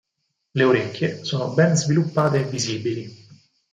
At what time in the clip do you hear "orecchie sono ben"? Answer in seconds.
0.63-1.75